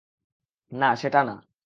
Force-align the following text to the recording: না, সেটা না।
না, 0.71 0.95
সেটা 0.95 1.23
না। 1.23 1.51